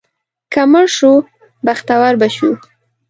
که 0.51 0.61
مړه 0.71 0.87
شو، 0.97 1.13
بختور 1.65 2.13
به 2.19 2.27
شو. 2.35 2.51